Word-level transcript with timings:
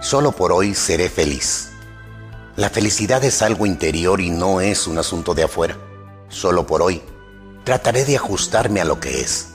Solo 0.00 0.30
por 0.32 0.52
hoy 0.52 0.74
seré 0.74 1.08
feliz. 1.08 1.70
La 2.56 2.70
felicidad 2.70 3.24
es 3.24 3.42
algo 3.42 3.66
interior 3.66 4.20
y 4.20 4.30
no 4.30 4.60
es 4.60 4.86
un 4.86 4.96
asunto 4.98 5.34
de 5.34 5.42
afuera. 5.42 5.76
Solo 6.28 6.66
por 6.66 6.82
hoy 6.82 7.02
trataré 7.64 8.04
de 8.04 8.16
ajustarme 8.16 8.80
a 8.80 8.84
lo 8.84 9.00
que 9.00 9.20
es. 9.20 9.48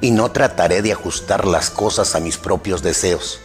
Y 0.00 0.12
no 0.12 0.30
trataré 0.30 0.82
de 0.82 0.92
ajustar 0.92 1.46
las 1.46 1.70
cosas 1.70 2.14
a 2.14 2.20
mis 2.20 2.38
propios 2.38 2.82
deseos. 2.82 3.40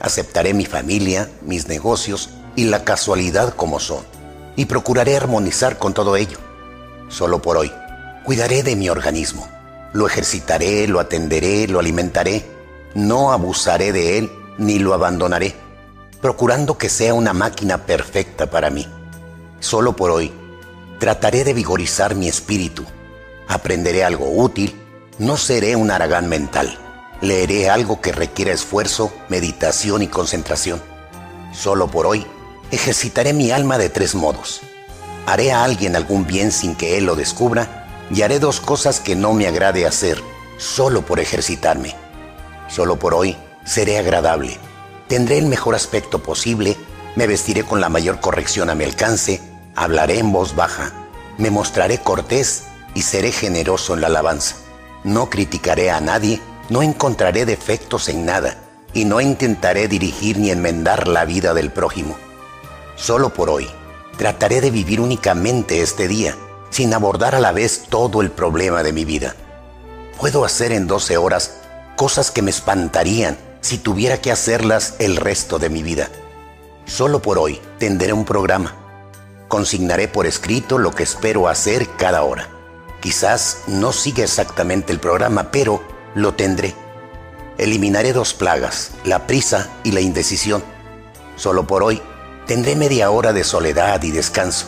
Aceptaré 0.00 0.52
mi 0.52 0.66
familia, 0.66 1.30
mis 1.42 1.68
negocios 1.68 2.30
y 2.56 2.64
la 2.64 2.84
casualidad 2.84 3.54
como 3.54 3.78
son. 3.78 4.04
Y 4.56 4.64
procuraré 4.64 5.16
armonizar 5.16 5.78
con 5.78 5.94
todo 5.94 6.16
ello. 6.16 6.38
Solo 7.08 7.40
por 7.40 7.56
hoy 7.56 7.72
cuidaré 8.24 8.64
de 8.64 8.74
mi 8.74 8.88
organismo. 8.90 9.48
Lo 9.92 10.06
ejercitaré, 10.06 10.88
lo 10.88 10.98
atenderé, 10.98 11.68
lo 11.68 11.78
alimentaré. 11.78 12.44
No 12.94 13.32
abusaré 13.32 13.92
de 13.92 14.18
él 14.18 14.30
ni 14.58 14.80
lo 14.80 14.92
abandonaré, 14.92 15.54
procurando 16.20 16.78
que 16.78 16.88
sea 16.88 17.14
una 17.14 17.32
máquina 17.32 17.86
perfecta 17.86 18.50
para 18.50 18.70
mí. 18.70 18.86
Solo 19.60 19.94
por 19.94 20.10
hoy 20.10 20.32
trataré 20.98 21.44
de 21.44 21.54
vigorizar 21.54 22.14
mi 22.14 22.28
espíritu. 22.28 22.84
Aprenderé 23.46 24.04
algo 24.04 24.30
útil. 24.30 24.80
No 25.18 25.36
seré 25.36 25.76
un 25.76 25.90
aragán 25.90 26.28
mental. 26.28 26.78
Leeré 27.20 27.70
algo 27.70 28.00
que 28.00 28.12
requiera 28.12 28.52
esfuerzo, 28.52 29.12
meditación 29.28 30.02
y 30.02 30.08
concentración. 30.08 30.80
Solo 31.52 31.88
por 31.88 32.06
hoy 32.06 32.26
ejercitaré 32.70 33.32
mi 33.32 33.50
alma 33.50 33.78
de 33.78 33.88
tres 33.88 34.14
modos. 34.14 34.60
Haré 35.26 35.52
a 35.52 35.64
alguien 35.64 35.96
algún 35.96 36.26
bien 36.26 36.52
sin 36.52 36.74
que 36.74 36.96
él 36.96 37.06
lo 37.06 37.16
descubra 37.16 38.06
y 38.10 38.22
haré 38.22 38.38
dos 38.38 38.60
cosas 38.60 39.00
que 39.00 39.16
no 39.16 39.32
me 39.34 39.46
agrade 39.46 39.86
hacer, 39.86 40.22
solo 40.56 41.02
por 41.02 41.20
ejercitarme. 41.20 41.94
Solo 42.68 42.98
por 42.98 43.14
hoy 43.14 43.36
seré 43.64 43.98
agradable, 43.98 44.58
tendré 45.08 45.38
el 45.38 45.46
mejor 45.46 45.74
aspecto 45.74 46.22
posible, 46.22 46.76
me 47.16 47.26
vestiré 47.26 47.64
con 47.64 47.80
la 47.80 47.88
mayor 47.88 48.20
corrección 48.20 48.70
a 48.70 48.74
mi 48.74 48.84
alcance, 48.84 49.40
hablaré 49.74 50.18
en 50.18 50.32
voz 50.32 50.54
baja, 50.54 50.92
me 51.38 51.50
mostraré 51.50 51.98
cortés 51.98 52.64
y 52.94 53.02
seré 53.02 53.32
generoso 53.32 53.94
en 53.94 54.02
la 54.02 54.06
alabanza. 54.08 54.56
No 55.04 55.30
criticaré 55.30 55.90
a 55.90 56.00
nadie, 56.00 56.40
no 56.68 56.82
encontraré 56.82 57.46
defectos 57.46 58.08
en 58.08 58.26
nada 58.26 58.58
y 58.92 59.04
no 59.04 59.20
intentaré 59.20 59.88
dirigir 59.88 60.38
ni 60.38 60.50
enmendar 60.50 61.08
la 61.08 61.24
vida 61.24 61.54
del 61.54 61.70
prójimo. 61.70 62.16
Solo 62.96 63.32
por 63.32 63.48
hoy 63.50 63.68
trataré 64.16 64.60
de 64.60 64.70
vivir 64.70 65.00
únicamente 65.00 65.80
este 65.80 66.08
día 66.08 66.36
sin 66.70 66.92
abordar 66.92 67.34
a 67.34 67.40
la 67.40 67.52
vez 67.52 67.84
todo 67.88 68.20
el 68.20 68.30
problema 68.30 68.82
de 68.82 68.92
mi 68.92 69.04
vida. 69.04 69.34
Puedo 70.18 70.44
hacer 70.44 70.72
en 70.72 70.86
12 70.86 71.16
horas 71.16 71.54
cosas 71.96 72.30
que 72.30 72.42
me 72.42 72.50
espantarían 72.50 73.47
si 73.60 73.78
tuviera 73.78 74.20
que 74.20 74.32
hacerlas 74.32 74.94
el 74.98 75.16
resto 75.16 75.58
de 75.58 75.70
mi 75.70 75.82
vida. 75.82 76.10
Solo 76.86 77.20
por 77.20 77.38
hoy 77.38 77.60
tendré 77.78 78.12
un 78.12 78.24
programa. 78.24 78.74
Consignaré 79.48 80.08
por 80.08 80.26
escrito 80.26 80.78
lo 80.78 80.94
que 80.94 81.02
espero 81.02 81.48
hacer 81.48 81.88
cada 81.96 82.22
hora. 82.22 82.48
Quizás 83.00 83.62
no 83.66 83.92
siga 83.92 84.24
exactamente 84.24 84.92
el 84.92 85.00
programa, 85.00 85.50
pero 85.50 85.82
lo 86.14 86.34
tendré. 86.34 86.74
Eliminaré 87.56 88.12
dos 88.12 88.34
plagas, 88.34 88.92
la 89.04 89.26
prisa 89.26 89.68
y 89.84 89.92
la 89.92 90.00
indecisión. 90.00 90.62
Solo 91.36 91.66
por 91.66 91.82
hoy 91.82 92.02
tendré 92.46 92.76
media 92.76 93.10
hora 93.10 93.32
de 93.32 93.44
soledad 93.44 94.02
y 94.02 94.10
descanso 94.10 94.66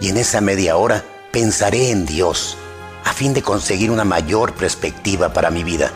y 0.00 0.08
en 0.08 0.16
esa 0.16 0.40
media 0.40 0.76
hora 0.76 1.04
pensaré 1.30 1.90
en 1.90 2.06
Dios 2.06 2.56
a 3.04 3.12
fin 3.12 3.34
de 3.34 3.42
conseguir 3.42 3.90
una 3.90 4.04
mayor 4.04 4.54
perspectiva 4.54 5.32
para 5.32 5.50
mi 5.50 5.62
vida. 5.62 5.92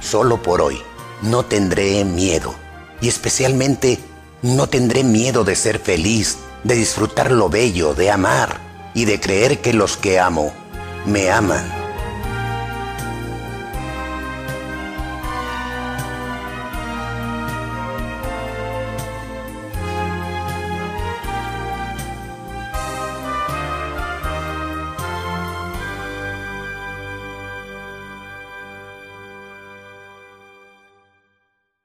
Solo 0.00 0.42
por 0.42 0.60
hoy 0.60 0.80
no 1.22 1.44
tendré 1.44 2.04
miedo 2.04 2.54
y 3.00 3.08
especialmente 3.08 3.98
no 4.42 4.66
tendré 4.66 5.04
miedo 5.04 5.44
de 5.44 5.56
ser 5.56 5.78
feliz, 5.78 6.38
de 6.64 6.74
disfrutar 6.74 7.30
lo 7.30 7.48
bello, 7.48 7.94
de 7.94 8.10
amar 8.10 8.60
y 8.94 9.04
de 9.04 9.20
creer 9.20 9.60
que 9.60 9.72
los 9.72 9.96
que 9.96 10.18
amo 10.18 10.52
me 11.06 11.30
aman. 11.30 11.81